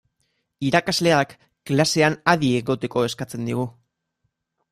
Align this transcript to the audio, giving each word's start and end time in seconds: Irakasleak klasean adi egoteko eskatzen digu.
Irakasleak 0.69 1.35
klasean 1.71 2.17
adi 2.33 2.51
egoteko 2.63 3.05
eskatzen 3.11 3.47
digu. 3.53 3.69